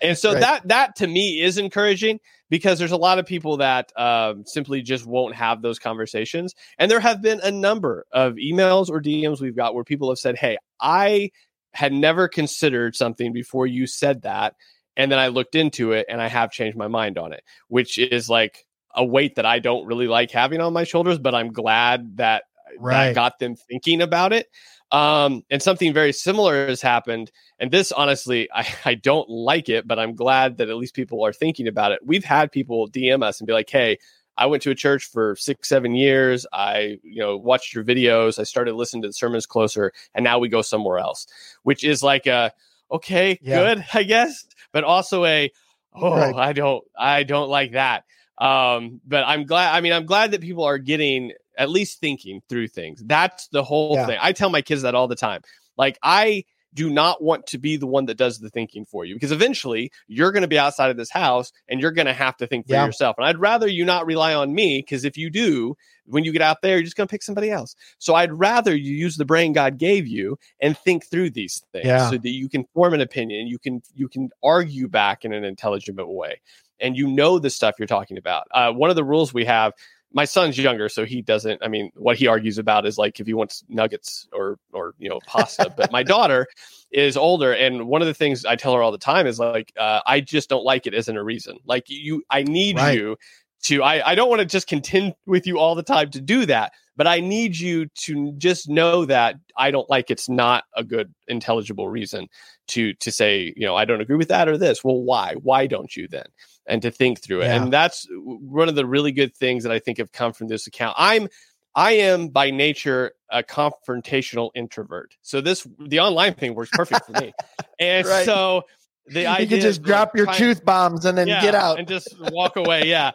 [0.03, 0.41] And so right.
[0.41, 4.83] that that to me is encouraging because there's a lot of people that um, simply
[4.83, 6.55] just won't have those conversations.
[6.79, 10.19] And there have been a number of emails or DMs we've got where people have
[10.19, 11.31] said, Hey, I
[11.73, 14.55] had never considered something before you said that.
[14.97, 17.99] And then I looked into it and I have changed my mind on it, which
[17.99, 21.53] is like a weight that I don't really like having on my shoulders, but I'm
[21.53, 22.45] glad that
[22.79, 23.09] right.
[23.09, 24.49] that got them thinking about it.
[24.91, 27.31] Um, and something very similar has happened.
[27.59, 31.25] And this, honestly, I, I don't like it, but I'm glad that at least people
[31.25, 32.01] are thinking about it.
[32.05, 33.99] We've had people DM us and be like, hey,
[34.39, 36.47] I went to a church for six, seven years.
[36.53, 38.39] I, you know, watched your videos.
[38.39, 41.27] I started listening to the sermons closer, and now we go somewhere else,
[41.65, 42.53] which is like a
[42.91, 43.75] okay, yeah.
[43.75, 45.51] good, I guess, but also a
[45.93, 46.35] oh, right.
[46.37, 48.05] I don't, I don't like that.
[48.39, 49.75] Um, but I'm glad.
[49.75, 53.03] I mean, I'm glad that people are getting at least thinking through things.
[53.05, 54.07] That's the whole yeah.
[54.07, 54.19] thing.
[54.21, 55.43] I tell my kids that all the time.
[55.77, 56.45] Like I
[56.75, 59.91] do not want to be the one that does the thinking for you because eventually
[60.07, 62.67] you're going to be outside of this house and you're going to have to think
[62.67, 62.85] for yeah.
[62.85, 63.17] yourself.
[63.19, 66.43] And I'd rather you not rely on me because if you do, when you get
[66.43, 67.75] out there, you're just going to pick somebody else.
[67.99, 71.87] So I'd rather you use the brain God gave you and think through these things
[71.87, 72.11] yeah.
[72.11, 75.45] so that you can form an opinion, you can you can argue back in an
[75.45, 76.41] intelligent way
[76.81, 78.47] and you know the stuff you're talking about.
[78.53, 79.73] Uh, one of the rules we have
[80.13, 81.63] my son's younger, so he doesn't.
[81.63, 85.09] I mean, what he argues about is like if he wants nuggets or or you
[85.09, 85.73] know pasta.
[85.77, 86.47] but my daughter
[86.91, 89.73] is older, and one of the things I tell her all the time is like,
[89.79, 91.59] uh, I just don't like it isn't a reason.
[91.67, 92.97] Like you, I need right.
[92.97, 93.17] you
[93.65, 93.83] to.
[93.83, 96.73] I I don't want to just contend with you all the time to do that,
[96.97, 101.15] but I need you to just know that I don't like it's not a good
[101.27, 102.29] intelligible reason
[102.69, 104.83] to to say you know I don't agree with that or this.
[104.83, 105.35] Well, why?
[105.43, 106.27] Why don't you then?
[106.69, 107.47] And to think through it.
[107.47, 107.63] Yeah.
[107.63, 110.67] And that's one of the really good things that I think have come from this
[110.67, 110.95] account.
[110.99, 111.29] I'm
[111.75, 115.17] I am by nature a confrontational introvert.
[115.23, 117.33] So this the online thing works perfect for me.
[117.81, 118.25] And right.
[118.25, 118.65] so
[119.07, 121.87] the idea you can just drop your truth bombs and then yeah, get out and
[121.87, 122.89] just walk away.
[122.89, 123.13] Yeah.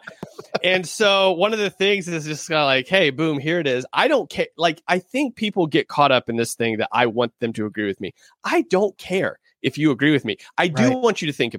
[0.64, 3.66] and so one of the things is just kind of like, hey, boom, here it
[3.66, 3.84] is.
[3.92, 4.46] I don't care.
[4.56, 7.66] Like I think people get caught up in this thing that I want them to
[7.66, 8.14] agree with me.
[8.42, 10.38] I don't care if you agree with me.
[10.56, 10.98] I do right.
[10.98, 11.54] want you to think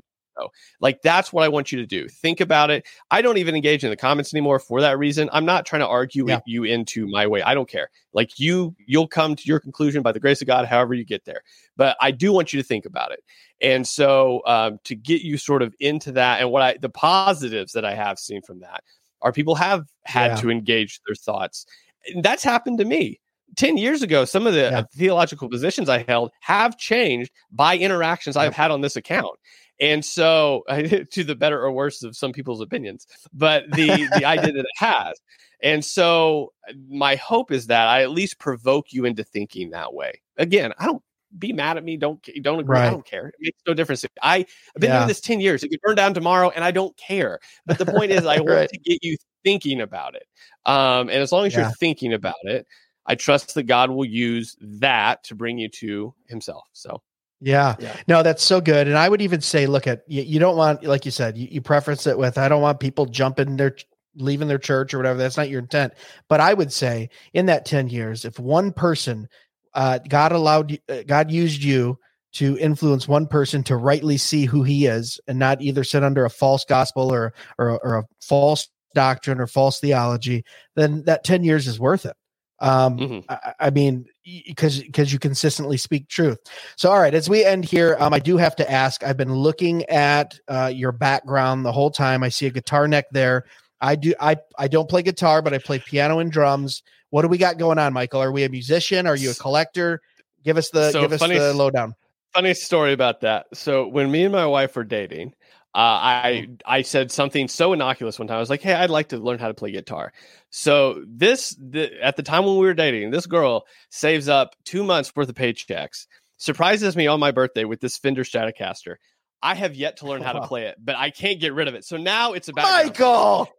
[0.80, 2.08] like that's what I want you to do.
[2.08, 2.86] Think about it.
[3.12, 5.30] I don't even engage in the comments anymore for that reason.
[5.34, 6.40] I'm not trying to argue yeah.
[6.46, 7.42] you into my way.
[7.42, 7.90] I don't care.
[8.14, 11.26] Like you, you'll come to your conclusion by the grace of God, however you get
[11.26, 11.42] there.
[11.78, 13.24] But I do want you to think about it.
[13.62, 17.74] And so um, to get you sort of into that, and what I the positives
[17.74, 18.84] that I have seen from that
[19.22, 20.36] are people have had yeah.
[20.36, 21.66] to engage their thoughts.
[22.14, 23.20] And that's happened to me.
[23.56, 24.84] 10 years ago, some of the yeah.
[24.94, 29.40] theological positions I held have changed by interactions I've had on this account.
[29.80, 34.52] And so, to the better or worse of some people's opinions, but the the idea
[34.54, 35.20] that it has.
[35.62, 36.54] And so,
[36.90, 40.22] my hope is that I at least provoke you into thinking that way.
[40.38, 41.02] Again, I don't
[41.38, 41.98] be mad at me.
[41.98, 42.78] Don't don't agree.
[42.78, 42.88] Right.
[42.88, 43.28] I don't care.
[43.28, 44.06] It makes no difference.
[44.22, 44.46] I, I've
[44.80, 45.00] been yeah.
[45.00, 45.64] doing this ten years.
[45.64, 47.40] It could burn down tomorrow, and I don't care.
[47.66, 48.46] But the point is, I right.
[48.46, 50.24] want to get you thinking about it.
[50.66, 51.62] Um, and as long as yeah.
[51.62, 52.66] you're thinking about it,
[53.06, 56.64] I trust that God will use that to bring you to Himself.
[56.74, 57.02] So
[57.42, 57.76] yeah.
[57.80, 57.96] yeah.
[58.08, 58.88] No, that's so good.
[58.88, 61.48] And I would even say, look at you, you don't want, like you said, you,
[61.52, 63.76] you, preference it with, I don't want people jumping their,
[64.16, 65.18] leaving their church or whatever.
[65.20, 65.94] That's not your intent.
[66.30, 69.28] But I would say in that 10 years, if one person,
[69.74, 72.00] uh, God allowed, uh, God used you
[72.34, 76.26] to influence one person to rightly see who he is and not either sit under
[76.26, 80.44] a false gospel or, or, or a false doctrine or false theology,
[80.76, 82.16] then that 10 years is worth it.
[82.60, 83.20] Um, mm-hmm.
[83.30, 86.38] I, I, mean, because because you consistently speak truth.
[86.78, 89.04] So, all right, as we end here, um, I do have to ask.
[89.04, 92.24] I've been looking at uh, your background the whole time.
[92.24, 93.46] I see a guitar neck there.
[93.82, 94.14] I do.
[94.20, 96.82] I I don't play guitar, but I play piano and drums.
[97.10, 98.22] What do we got going on, Michael?
[98.22, 99.06] Are we a musician?
[99.06, 100.02] Are you a collector?
[100.44, 101.96] Give us the so give us the lowdown.
[102.34, 103.48] Funny story about that.
[103.54, 105.34] So when me and my wife were dating,
[105.76, 108.38] uh, I I said something so innocuous one time.
[108.38, 110.14] I was like, "Hey, I'd like to learn how to play guitar."
[110.50, 114.86] So this the, at the time when we were dating, this girl saves up two
[114.86, 116.08] months worth of paychecks,
[116.38, 118.96] surprises me on my birthday with this Fender Stratocaster.
[119.44, 121.76] I have yet to learn how to play it, but I can't get rid of
[121.76, 121.84] it.
[121.84, 123.50] So now it's about Michael.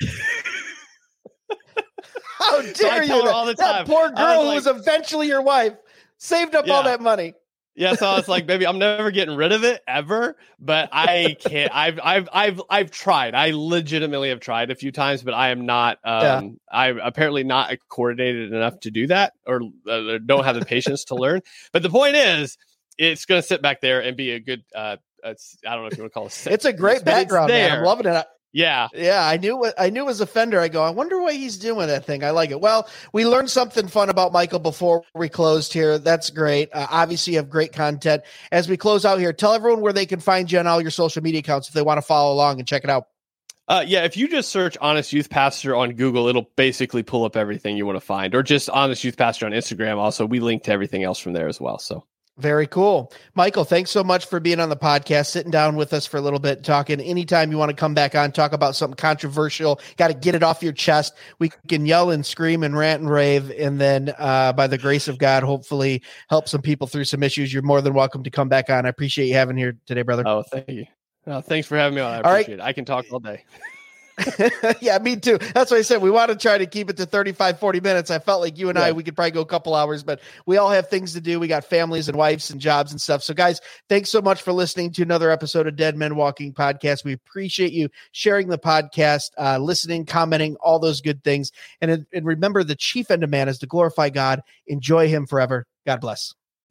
[2.38, 3.28] How dare so you?
[3.28, 3.86] All the time.
[3.86, 5.74] That poor girl like, who was eventually your wife
[6.18, 6.74] saved up yeah.
[6.74, 7.34] all that money.
[7.74, 10.36] Yeah, so I was like, baby, I'm never getting rid of it ever.
[10.60, 11.74] But I can't.
[11.74, 13.34] I've I've I've I've tried.
[13.34, 15.98] I legitimately have tried a few times, but I am not.
[16.04, 16.40] Um, yeah.
[16.70, 21.14] I'm apparently not coordinated enough to do that, or uh, don't have the patience to
[21.14, 21.40] learn.
[21.72, 22.58] But the point is,
[22.98, 24.64] it's going to sit back there and be a good.
[24.74, 26.46] Uh, I don't know if you want to call it.
[26.46, 27.78] It's a great background, man.
[27.78, 28.26] I'm loving it.
[28.52, 28.88] Yeah.
[28.92, 29.26] Yeah.
[29.26, 30.60] I knew what I knew it was a Fender.
[30.60, 32.22] I go, I wonder why he's doing that thing.
[32.22, 32.60] I like it.
[32.60, 35.98] Well, we learned something fun about Michael before we closed here.
[35.98, 36.68] That's great.
[36.72, 38.22] Uh, obviously, you have great content.
[38.50, 40.90] As we close out here, tell everyone where they can find you on all your
[40.90, 43.06] social media accounts if they want to follow along and check it out.
[43.68, 47.36] Uh, yeah, if you just search Honest Youth Pastor on Google, it'll basically pull up
[47.36, 49.96] everything you want to find, or just Honest Youth Pastor on Instagram.
[49.96, 51.78] Also, we link to everything else from there as well.
[51.78, 52.04] So
[52.38, 53.12] Very cool.
[53.34, 56.20] Michael, thanks so much for being on the podcast, sitting down with us for a
[56.20, 56.98] little bit, talking.
[56.98, 60.42] Anytime you want to come back on, talk about something controversial, got to get it
[60.42, 61.14] off your chest.
[61.38, 63.50] We can yell and scream and rant and rave.
[63.50, 67.52] And then, uh, by the grace of God, hopefully help some people through some issues.
[67.52, 68.86] You're more than welcome to come back on.
[68.86, 70.22] I appreciate you having here today, brother.
[70.26, 70.86] Oh, thank you.
[71.26, 72.14] Oh, thanks for having me on.
[72.14, 72.62] I appreciate it.
[72.62, 73.44] I can talk all day.
[74.80, 75.38] yeah, me too.
[75.38, 76.02] That's what I said.
[76.02, 78.10] We want to try to keep it to 35, 40 minutes.
[78.10, 78.86] I felt like you and yeah.
[78.86, 81.40] I, we could probably go a couple hours, but we all have things to do.
[81.40, 83.22] We got families and wives and jobs and stuff.
[83.22, 87.04] So, guys, thanks so much for listening to another episode of Dead Men Walking Podcast.
[87.04, 91.52] We appreciate you sharing the podcast, uh, listening, commenting, all those good things.
[91.80, 95.66] And, and remember, the chief end of man is to glorify God, enjoy Him forever.
[95.86, 96.34] God bless.